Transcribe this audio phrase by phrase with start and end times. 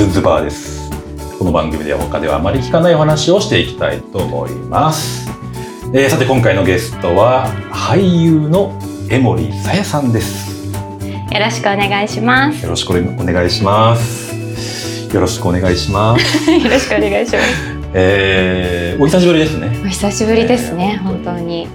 [0.00, 0.90] カズンズバーです。
[1.38, 5.28] この番組では他ではあまり聞かないお話をしていきたいと思います、
[5.92, 10.72] えーさて今回のゲストは俳優の江森さやさんです。
[10.72, 12.62] よろしくお願いします。
[12.62, 14.34] よろしくお願いします。
[15.14, 16.48] よろしくお願いします。
[16.50, 17.48] よろしくお願いします。
[17.92, 19.80] えーお久しぶりですね。
[19.84, 21.68] お久しぶりですね、えー本当に。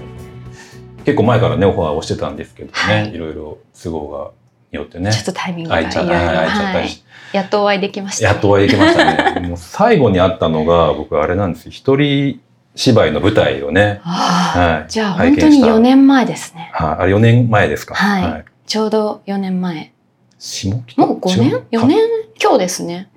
[1.04, 3.14] 結構前からねオファーをしてたんですけどね、はい。
[3.14, 4.30] いろいろ都合が
[4.72, 5.12] によってね。
[5.12, 9.40] ちょっとタイミングがいろいろ、空いちゃったはいりし、やっとお会いできました、やっとお会いできましたね。
[9.48, 11.70] もう最後に会ったのが、僕あれなんですよ。
[11.72, 12.40] 一人
[12.74, 14.00] 芝居の舞台をね。
[14.02, 14.90] はい。
[14.90, 16.70] じゃあ本当に拝見した4年前ですね。
[16.74, 16.88] はい。
[17.00, 17.94] あれ4年前ですか。
[17.94, 19.92] はいちょうど4年前。
[20.38, 21.00] 下北？
[21.00, 21.50] もう5年？
[21.50, 21.98] 違う ?4 年？
[22.42, 23.08] 今日ですね。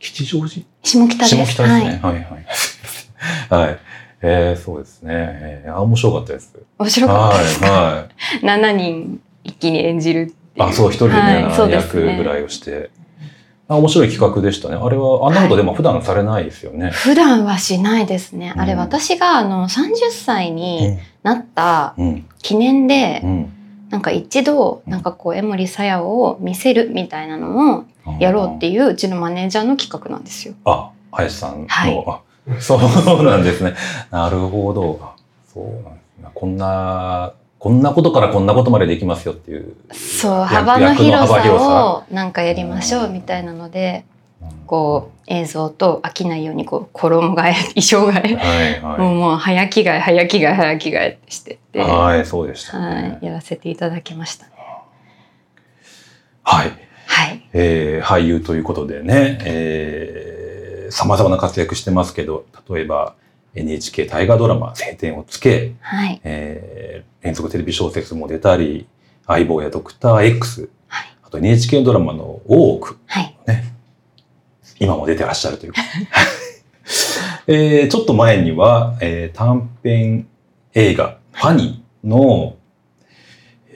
[0.00, 0.66] 吉祥寺？
[0.82, 1.36] 下北です。
[1.36, 2.00] 下北ですね。
[2.02, 2.24] はい、はい。
[3.50, 3.78] はい。
[4.20, 5.12] えー、そうですね。
[5.12, 6.52] えー、あ、面白かったです。
[6.78, 7.94] 面白かったですか、はい。
[7.94, 8.40] はい。
[8.44, 10.34] 7人一気に演じる。
[10.58, 12.90] あ、そう、一人でね、はいそう7ですね役ぐらいをして。
[12.98, 13.03] あ
[13.76, 14.76] 面白い企画でしたね。
[14.76, 16.90] あれは、あんなことでも普段されないですよね。
[16.90, 18.54] 普段はしないですね。
[18.56, 22.26] あれうん私があの30歳になったうん。
[22.38, 23.52] 記念で、うん。
[23.90, 27.84] なんか一度、なんかこう、江森さやを見せるみたいなのを
[28.18, 30.54] やろうっていううちのマネージャーの企画なんですよ。
[30.64, 32.20] あ、林さんの、はいあ
[32.60, 33.74] そうなんですね。
[34.10, 34.98] なるほど。
[35.02, 35.14] あ
[35.52, 36.28] そうなんですね。
[36.34, 37.32] こんな、
[37.64, 39.74] こんなことからこんなことまでできますよっていう。
[39.90, 44.04] そう、役幅の広ささをなんかやりましょうみたいなので、
[44.66, 51.80] こう、映像と飽きないようにこう、衣替え、衣装替え、はいもうはもう早着替え、早着替え、早着替えってしてて、い。
[51.80, 53.18] ははい、そうでした、ね。
[53.22, 54.52] い、やらせていただきましたね。
[56.42, 56.72] はい。
[57.06, 57.48] はい。
[57.54, 63.14] えー俳優ということでね、えー、様々な活躍してますけど、例えば
[63.54, 66.20] NHK 大河ドラマ、晴天をつけ、はい。
[66.24, 68.86] えー連続テレビ小説も出たり、
[69.26, 73.34] 相棒やドクター X、はいあと NHK ドラマの大奥、はい。
[74.78, 75.72] 今も出てらっしゃるという。
[77.46, 80.26] えーちょっと前には、えー短編
[80.74, 82.56] 映画、ファニーの、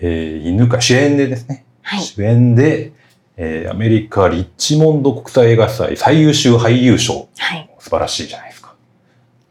[0.00, 2.02] えー犬か主演でですね、はい。
[2.02, 2.92] 主演で、
[3.38, 7.70] えーアメリカリッチモンド国際映画祭最優秀俳優賞、はい。
[7.78, 8.57] 素晴らしいじゃないですか。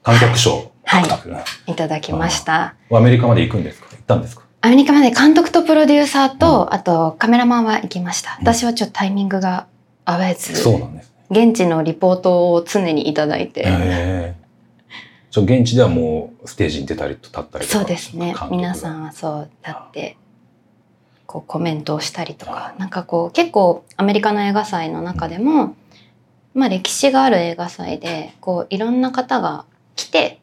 [0.08, 0.72] 観客賞。
[0.86, 1.36] 獲得、
[1.68, 2.76] いただきました。
[2.90, 3.88] アメリカまで行くんですか？
[3.92, 4.44] 行ったんですか？
[4.62, 8.38] アメリカまで監督とプロデューサーと、うあとカメラマンは行きました。
[8.40, 8.48] うん。
[8.48, 9.68] 私はちょっとタイミングが
[10.06, 11.48] 合わず、そうなんですね。
[11.50, 15.42] 現地のリポートを常にいただいて、へー。
[15.42, 17.80] 現地ではもうステージに出たりと立ったりとか。
[17.80, 18.34] そうですね。
[18.50, 20.16] 皆さんはそうだって
[21.26, 25.76] こうコメントをしたりとかなんかこう結構アメリカの映画祭の中でも、
[26.54, 29.66] まあ、歴史がある映画祭でこういろんな方が
[29.98, 30.40] 来て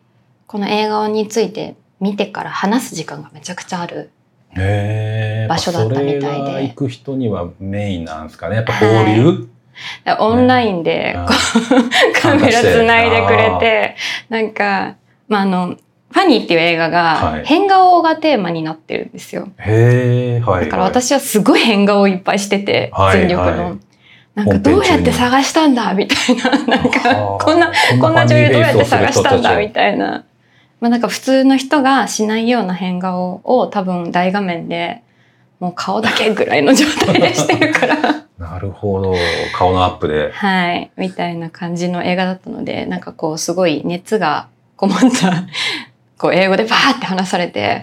[0.46, 4.10] この映画について見てから話す時間がめちゃくちゃある。
[5.48, 6.68] 場所だったみたいで。
[6.68, 8.56] 行く人にはメインなんですかね。
[8.56, 9.48] やっぱ交流、
[10.04, 11.32] でオンラインでうんこ
[12.18, 13.96] うカメラつないでくれて
[14.28, 15.76] なんか、まあ、あの
[16.12, 17.44] ファニーっていう映画がはい。
[17.44, 19.48] 変顔がテーマになってるんですよ。
[19.58, 23.18] だから私はすごい変顔をいっぱいしてて、はい。
[23.18, 23.78] 全力の。
[24.36, 30.24] はいなんかどうやって探したんだみたいな、なんかはあこんな、こんな女優どうやって探したんだみいたいな。
[30.80, 35.02] まあなんか普通の人がしないような変顔を多分大画面で
[35.60, 37.96] もう顔だけぐらいの状態でしてるから。
[38.02, 38.26] な。
[38.36, 39.14] なるほど。
[39.56, 40.32] 顔のアップで。
[40.32, 40.90] はい。
[40.96, 45.44] みたいな感じの映画だったので、なんかこうすごい熱がこもった、
[46.18, 47.82] こう英語でバーって話されて、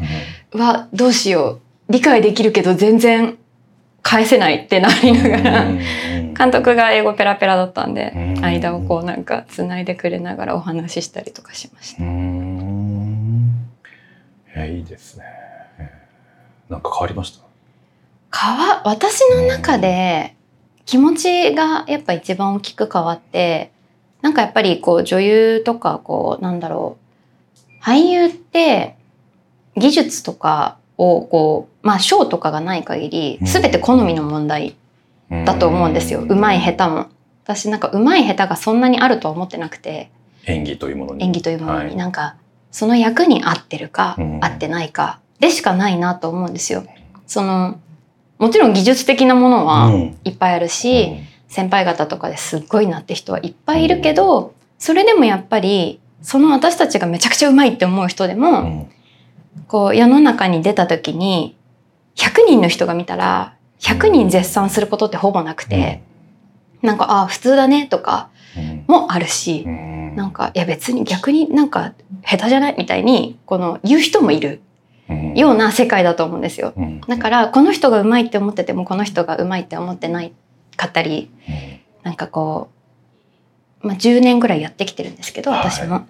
[0.51, 1.91] うわ、どうしよう。
[1.91, 3.37] 理解できるけど全然
[4.01, 5.79] 返せないってなりながら、うん
[6.37, 12.03] 監督が英語ペラペラだったんで、うん間をこうなんか繋いでくれながらお話ししたりとかしましうた。
[12.03, 13.69] ん。
[14.55, 15.25] えいいですね。
[15.79, 17.43] えーなんか変わりました？
[18.29, 20.35] かわ、私の中で
[20.85, 23.71] 気持ちがやっぱ一番大きく変わって、
[24.21, 26.97] なんかやっぱりこう女優とかこうなんだろ
[27.81, 28.95] う、俳優って
[29.75, 34.75] 技術とかをこう、まあ賞とかがない限りうん全て好みの問題
[35.45, 36.21] だと思うんですよ。
[36.27, 37.07] うまい下手も。
[37.43, 40.11] 私なんかうまい下手がそんなにあるとは思ってなくて、
[40.45, 41.23] 演技というものに。
[41.25, 42.35] 演技というものはいになんか
[42.71, 46.83] その役に合ってるかうん合ってないかでしかないなと思うんですよ。
[47.27, 47.79] その
[48.37, 51.11] もちろん技術的なものはうんいっぱいあるし、
[51.47, 58.89] 先輩方とかですっごいなって人はいっぱいいるけどそれでもやっぱりその私たちがめちゃくちゃうまいって思う人でうも、ん
[59.67, 61.57] こう世の中に出た時に
[62.15, 66.01] 100人の人が見たら100人絶賛することってほぼなくて、
[66.81, 68.83] なんかああ普通だねとかうん。
[68.87, 70.15] もあるし、うん。
[70.15, 71.93] なんかいや別に逆になんか
[72.25, 72.75] 下手じゃない？
[72.77, 74.61] みたいにこの言う人もいる
[75.09, 75.33] うん。
[75.35, 76.73] ような世界だと思うんですよ。
[76.77, 77.01] うん。
[77.01, 80.33] だからこの人がうまいって思っててもこの人がうまいって思ってない
[80.77, 81.31] かったり
[82.03, 82.69] なんかこ
[83.83, 85.71] う、まあ、10年ぐらいやってきてるんですけどはい。
[85.71, 86.05] 私も、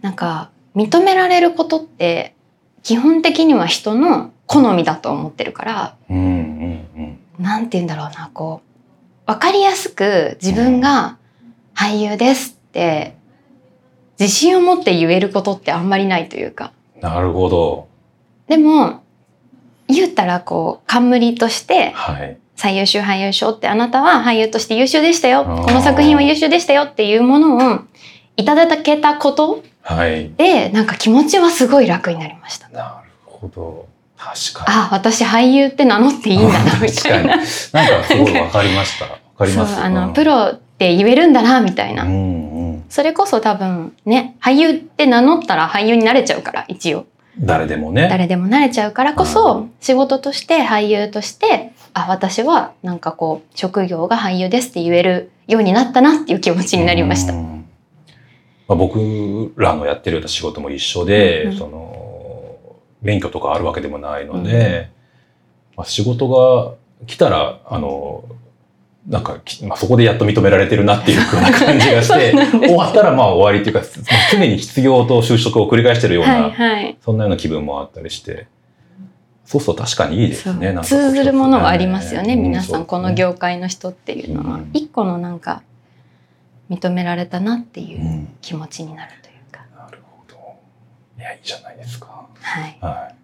[0.00, 2.34] なんか認められることって
[2.82, 6.39] 基本的には人の好みだと思ってるからうん
[7.40, 8.60] うんうんなんて言うんだろうなこ
[9.26, 11.18] う分かりやすく自分が
[11.74, 13.16] 俳優ですって
[14.18, 16.72] 自信を持って言えることってあんまりないというか。
[17.00, 17.88] なるほど。
[18.48, 19.02] でも
[19.88, 22.36] 言ったらこう冠としてはい。
[22.56, 25.44] 最優秀俳優賞ってあなたは俳優として優秀でしたよ。
[25.44, 27.80] この作品は優秀でしたよっていうものを
[28.36, 30.30] いただけたことはい。
[30.36, 32.68] でなんか気持ちはすごい楽になりました。
[32.68, 33.88] なるほど
[34.20, 34.78] 確かに。
[34.78, 37.36] あ私俳優って名乗っていいんだな みたいな。
[37.36, 39.06] なんかすごいわかりました。
[39.06, 39.80] わかります。
[39.80, 40.12] あの、うん。
[40.12, 42.04] プロって言えるんだなみたいな。
[42.04, 42.16] うんう
[42.76, 42.84] ん。
[42.90, 47.06] それこそ多分ね俳優って名乗ったら俳優になれちゃうから一応。
[47.38, 48.08] 誰でもね。
[48.10, 57.32] 誰でもなれちゃうからこうそ仕事として俳優としてあ私はなんかこう職業が俳優ですって言えるようになったなっていう気持ちになりました。
[57.32, 57.36] う。
[57.36, 57.64] ん。
[58.68, 61.56] まあ、僕らのやってるような仕事も一緒で、うん。
[61.56, 61.99] その
[63.02, 64.90] 免許とかあるわけでもないので、
[65.76, 66.74] まあ、仕事が
[67.06, 68.24] 来たらあの
[69.08, 76.96] なんか、きまあ、そこでやっと認められてるなっていう風な感じがして 終わったらまあ終わりっていうか、まあ、常に失業と就職を繰り返してるような、はいはい。
[77.00, 78.46] そんなような気分もあったりして
[79.46, 84.70] そうそう確かにいいですね通ずるものはありますよね、う皆さんこの業界の人っていうのは、うん。
[84.74, 85.62] 一個のなんか
[86.70, 88.28] 認められたなっていううん。
[88.42, 89.12] 気持ちになる
[91.20, 92.26] いやいいじゃないですか。
[92.40, 93.14] はい、はい。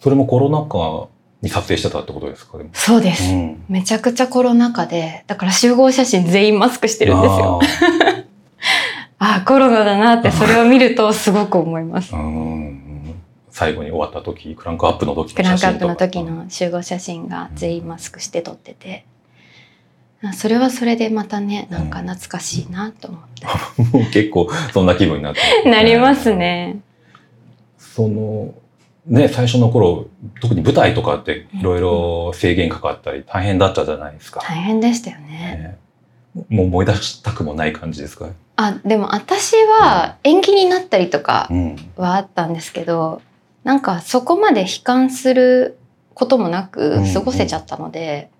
[0.00, 1.08] それもコロナ禍
[1.42, 2.58] に撮影してたってことですか？
[2.72, 3.64] そうです、ん。
[3.68, 7.60] めちゃくちゃコロナ禍でだから集合写真全員マスクしてるんですよ。
[9.18, 12.12] あ あコロナだなってそれを見るとすごく思います。
[13.50, 19.04] 最後に終わった時、クランクアップの時クランクアップの時の集合写真が全員マスクして撮ってて、
[20.22, 26.32] あそれはそれでまたねなんか懐かしいなと思って、 もう結構そんな気分になって、 なります。
[26.32, 26.78] ね
[27.98, 28.54] その、
[29.06, 30.06] ね、最初の頃、
[30.40, 34.40] 特に舞台とかっていろいろ制限かかったり大変だったじゃないですか。
[34.40, 35.78] 大変でしたよね
[36.38, 38.28] ねもう思い出したくもない感じですか？
[38.54, 41.76] あでも私は延期になったりとかうん。
[41.96, 43.20] はあったんですけど
[43.64, 45.76] なんかそこまで悲観する
[46.14, 48.30] こともなく過ごせちゃったので、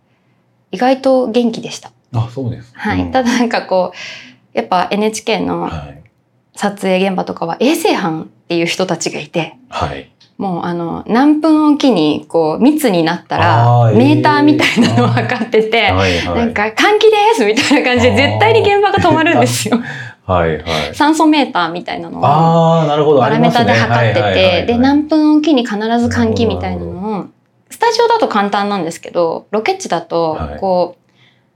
[0.70, 1.90] 意外と元気でした。
[2.12, 2.72] あ、そうです。
[2.76, 6.02] はい、うんただなんかこうやっぱ NHK のはい。
[6.54, 10.10] 撮影現場とかは衛生班っていう人たちがいてはい。
[10.38, 16.16] もうあの何分おきにこう密になったらメーターみたいなのを測ってて、はい。
[16.18, 16.36] はい。
[16.38, 19.78] なんか換気ですみたいな感じで絶対に現場が止まるんですよ。
[20.24, 20.56] はい。
[20.58, 20.94] はい。
[20.94, 23.20] 酸素メーターみたいなのをああ、なるほど。
[23.20, 27.24] パラメーターで測ってて、で何分おきに必ず換気みたいなのを
[27.68, 30.98] スタジオだと簡単なんですけどロケ地だとはいこう、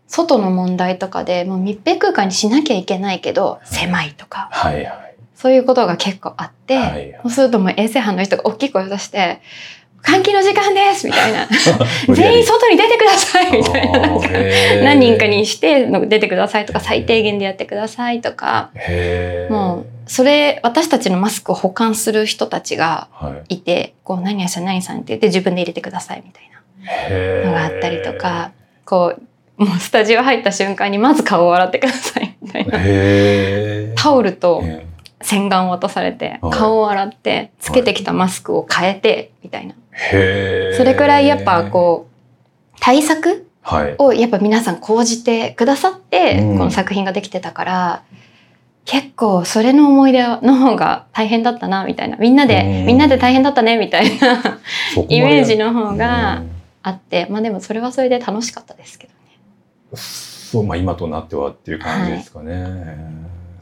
[0.08, 5.11] 外の問題とかでもう密閉空間にしなきゃいけないけど狭いとかはいはい。
[5.42, 7.12] そういうことが結構あって、はい。
[7.22, 9.40] そうするともう衛生班の人が大きい声を出して
[10.00, 11.48] 「換気の時間です!」みたいな
[12.06, 13.98] 「無理やり全員外に出てください!」みたいな。
[13.98, 14.28] なんか
[14.84, 18.70] 何人かにしての出てくださいとか最低限でやってくださいとか。
[19.50, 23.54] もうそれ私たちのマスクを保管する人たちがはい。
[23.56, 26.42] いてこう何々さん何々さんって言って自分で入れてくださいみたい
[27.44, 27.50] な。
[27.50, 28.52] のがあったりとか
[28.84, 29.14] こ
[29.58, 32.78] うもうスタジオ入った瞬間にまず顔を洗ってくださいみたいな。
[33.96, 34.86] タオルとへ
[35.22, 36.52] 洗顔を渡されてはい。
[36.52, 39.74] 顔を洗ってつけてきたマスクを変えてみたいな。
[40.12, 40.76] ー。
[40.76, 43.94] それくらいやっぱこう対策はい。
[43.98, 46.58] をやっぱ皆さん講じてくださってうん。
[46.58, 48.02] この作品ができてたから
[48.84, 52.16] 結構それの思い出の方が大変だったなみたいな。
[52.16, 52.86] みんなでうん。
[52.86, 54.60] みんなで大変だったねみたいな。
[55.08, 56.50] イメージの方がうん。
[56.82, 57.26] あって。
[57.30, 59.18] まあでもそれはそれで楽しかったですけどね。
[59.94, 62.52] そうまあ今となってはっていう感じですかね、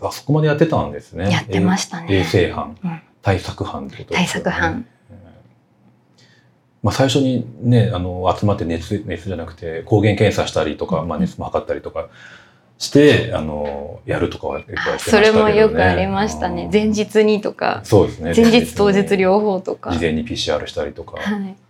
[0.02, 1.30] あそこまでやってたんですね。
[1.30, 2.06] やってましたね。
[2.10, 3.02] 衛生班、うん。
[3.22, 4.44] 対策班ってことですよね。
[4.44, 4.86] 対策班。
[6.82, 11.08] まあ、最初にねあの集まって熱熱じゃなくて抗原検査したりとか、うん。
[11.08, 12.08] まあ、熱も測ったりとか
[12.78, 16.64] してあのやるとかは結構やってましたそれもよくありましたね。
[16.64, 16.72] うん。
[16.72, 17.82] 前日にとか。
[17.84, 18.32] そうですね。
[18.34, 19.92] 前日当日に両方とか。
[19.92, 21.42] 事前に PCR したりとか、はい。
[21.42, 21.69] ええ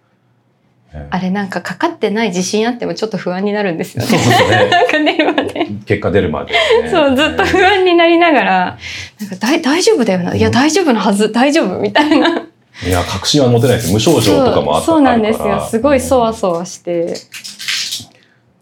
[1.10, 4.10] あれなんかかかってない自信あってもちょっと不安になるんですよね。
[4.10, 5.66] ねなんか出るまで。
[5.86, 8.78] 結果出るまで、ね、そう、ずっと不安になりながら、
[9.20, 10.34] なんか大大丈夫だよな。
[10.34, 12.46] いや、大丈夫なはず、大丈夫みたいな。
[12.86, 15.66] いや確信は持てないです無症状とかもあったそうそうなんですよ。
[15.70, 17.14] すごいそわそわして。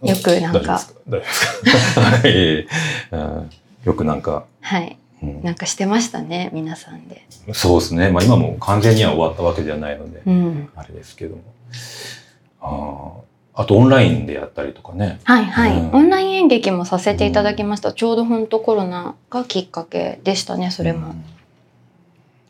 [0.02, 2.66] よくなんかはい、
[3.10, 3.50] うん
[3.84, 4.98] よくなんか、はい。
[5.22, 7.26] うんなんかしてましたね、皆さんで。
[7.52, 10.68] そうですねまあ今も完全には終わったわけではないので、うん。
[10.76, 11.42] あれですけども。
[12.60, 13.12] あ
[13.54, 15.20] あとオンラインでやったりとかね。
[15.24, 17.92] はいはい、うんオンライン演劇もさせていただきました。
[17.92, 21.14] ちょうど本当コロナがきっかけでしたね、それも。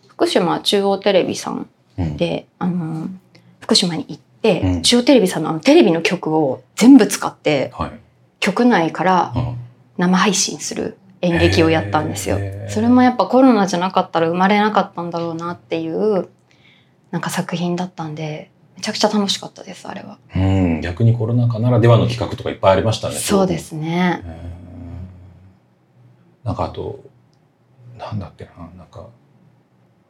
[0.07, 2.17] 福島中央テレビさんうん。
[2.17, 3.09] で、あの、
[3.61, 7.93] 福島に行って、うん中央テレビさんのあのテレビの曲を全部使って、はい。
[8.41, 9.59] 局内からうん
[9.99, 12.39] 生配信する演劇をやったんですよ
[12.69, 16.29] それもやっぱコロナじゃなかったら生まれなかったんだろうなっていう、
[17.11, 20.19] なんか作品だったんで、めちゃくちゃ楽しかったです、あれは。
[20.37, 23.17] うん、逆にコロナ禍ならではの企画とかいっぱいありましたね。
[23.17, 24.23] そうですね。
[26.45, 27.01] なんかあと、
[27.99, 29.09] なんだっけな、なんか、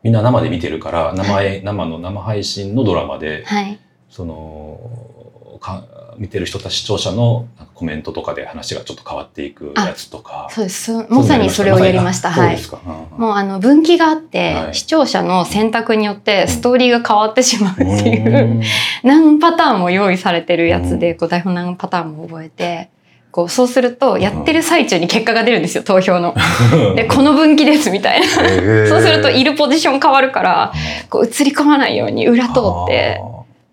[0.03, 3.81] みんな生で見てるから、生え生の生配信のドラマで、はい。
[4.11, 5.28] その、
[5.59, 5.85] か
[6.19, 10.49] 見てる人たち視聴者のなんかコメントとかで話がちょっと変わっていくやつとか。
[10.51, 10.85] そうです。
[10.85, 12.31] そまさにそれをやりました。
[12.31, 12.59] はい。
[12.59, 14.75] そうんもうあの分岐があって、はい。
[14.75, 18.63] 視聴者の選択によってストーリーが変わってしまうっていう、うん。
[19.05, 22.91] 何パターンも用意されてるやつで、うこう台本何パターンも覚えて、
[23.31, 26.35] こうそうするとやってる最中に結果が出るんですよ、投票の。
[26.97, 28.27] で、この分岐ですみたいな。
[28.27, 30.73] そうするといるポジション変わるから、
[31.11, 33.21] こう映り込まないように裏通って、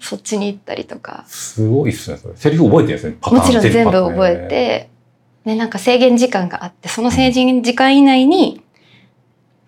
[0.05, 1.25] そっちに行ったりとか。
[1.27, 2.35] すごいっすね、それ。
[2.35, 4.89] セリフ覚えてるんですね、もちろん全部覚え全て、
[5.45, 8.61] で、なんか制限時間があって、その制限時間以内に、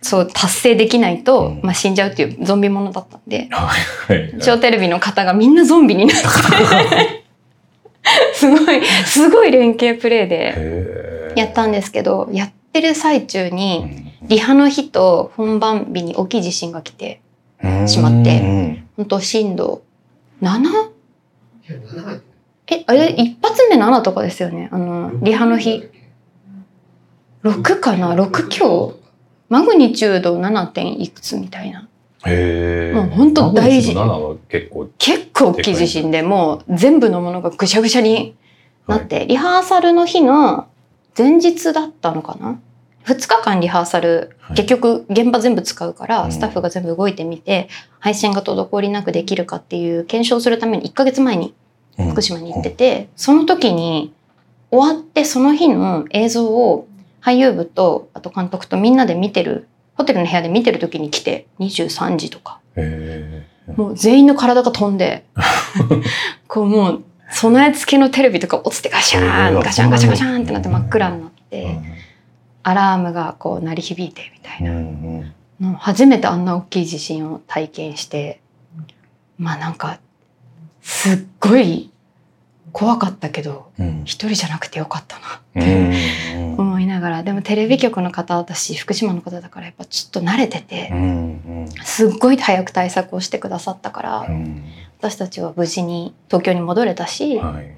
[0.01, 3.75] そう、達成できないと、うんまあ死んじゃうっていうゾンビものだったんで、は
[4.13, 4.39] いはい。
[4.39, 6.23] 中央テレビの方がみんなゾンビになって、
[8.33, 17.21] すごい、すごい連携プレーでやったんですけど、やってる最中に、うんリハの日と本番日に大きい地震が来て、
[17.85, 19.83] しまってうん本当震度
[20.41, 20.61] 7?
[20.61, 22.19] いや、7入っ
[22.65, 24.69] てえ、あれ、一発目7とかですよね？
[24.71, 25.89] あの、リハの日。
[27.43, 28.97] 6かな ?6 強？
[29.47, 30.67] マグニチュード 7.
[30.67, 31.87] 点いくつみたいな。
[32.25, 32.93] へえ。
[32.93, 34.89] もう本当大事7は結構。
[34.97, 38.35] 結構大きい地震でもう全部のものがぐしゃぐしゃに
[38.87, 40.67] なって、リハーサルの日の
[41.17, 42.59] 前日だったのかな？
[43.07, 51.53] ?2 日間リハーサル、はい結局現場全部使うから、うんスタッフが全部動いてみて、配信が滞りなくできるかっていう検証するために1ヶ月前に
[51.97, 54.13] うん福島に行ってて、その時に
[54.71, 56.87] 終わってその日の映像を
[57.21, 63.73] 俳優部とあと監督とみんなで見てるホテルの部屋で見てる時に来て23時とかへえ。
[63.75, 65.25] もう全員の体が飛んで
[66.47, 71.77] こうもう備え付けのテレビとか落ちてガシャーンガシャンガシャンガシャンってなって真っ暗になって
[72.67, 75.21] アラームがこう鳴り響いてみたいうん
[75.61, 78.41] なの初めてあんな大きい地震を体験して
[79.37, 79.99] まあなんか
[80.81, 81.89] すっごい
[82.73, 84.01] 怖かったけどうん。
[84.03, 86.59] 一人じゃなくてよかったなうんってうん。
[86.59, 87.23] 思いながら。
[87.23, 91.69] でもテレビ局の方私福島の方だからやっぱちょっと慣れててうん。
[91.85, 94.65] すっごい早く対策をしてくださったからうん。
[94.99, 97.76] 私たちは無事に東京に戻れたしはい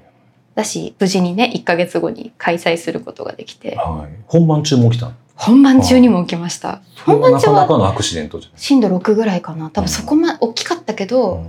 [0.60, 3.76] だし無事にね1ヶ月後に開催することができて。
[3.76, 4.22] はい。
[4.26, 5.12] 本番中も起きたの？
[5.34, 6.82] 本番中にも起きました。
[7.06, 9.70] 本番中なかなかはのアクシデントじゃない震度6ぐらいかな。
[9.70, 11.46] 多分そこまで大きかったけど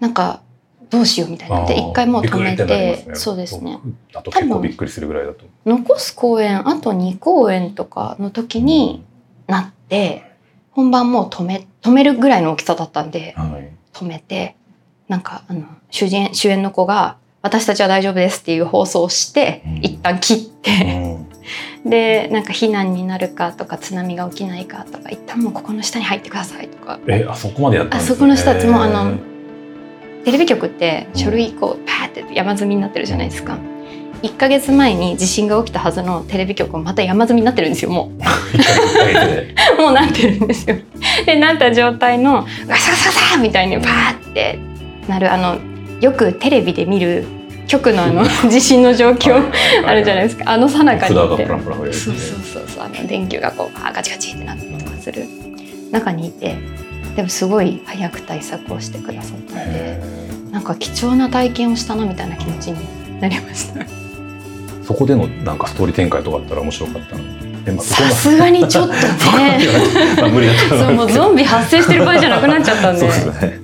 [0.00, 0.42] なんか
[0.90, 3.78] どうしようみたいになって一回もう止めてそうですね。
[4.14, 5.44] あと結構びっくりするぐらいだと。
[5.64, 9.04] 残す公演あと2公演とかの時に
[9.46, 10.24] なって
[10.72, 13.70] 本番もう止め止めるぐらいの大きさだったんではい。
[13.92, 14.56] 止めて
[15.06, 19.76] なんかあの主演主演の子が「私たちは大丈夫です」っていう放送をして、うん。
[19.78, 21.26] 一旦切っうて、ん。
[21.88, 26.98] でなんか避難になるかとか津波が起きないかとか一旦もうここの下に入ってくださいとか。
[27.06, 28.14] え、あそこまでやったんですね。
[28.14, 29.12] あそこの人たちもあの
[30.24, 33.56] テレビ局って書類こうパーって山積みになってるじゃないですか。
[34.22, 38.10] 1ヶ月前に地震が起きたはずのテレビ局もまた山積みになってるんですよも
[39.78, 39.80] う。
[39.80, 40.76] もうなってるんですよ。
[41.24, 44.58] でなった状態のガサガサガサみたいにバーって
[45.08, 45.58] なるあの
[46.00, 47.24] よくテレビで見る
[47.66, 49.34] 局のあの地震の状況
[49.86, 50.44] あるじゃないですか。
[50.50, 51.46] あの最中にいて。
[51.92, 52.84] そうそうそうそう。
[52.84, 55.26] あの電球がこうあガチガチってなったりとかする
[55.90, 56.56] 中にいて
[57.16, 60.00] でもすごい早く対策をしてくださったのでへ
[60.50, 63.80] なんか貴重な体験をしたなみたいな気持ちになりました。
[63.80, 67.16] ーそこでのなんかストーリー展開とかあったら面白かった
[67.82, 68.94] さすがにちょっと
[69.36, 69.58] ね。
[70.16, 73.00] まあ無理だったそうもうゾンビ発生してる場合じゃなくなっちゃったんで。
[73.12, 73.60] そうね。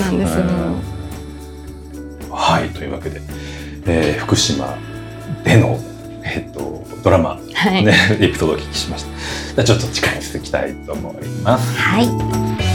[0.00, 0.44] なんですよ
[3.02, 3.20] けで、
[3.86, 4.76] えー福島
[5.44, 5.78] での、
[6.24, 9.04] えっとドラマ、はい、ね エピソードをお聞きしまし
[9.56, 9.64] た。
[9.64, 11.76] じゃあちょっと次回に続きたいと思います。
[11.76, 12.71] はい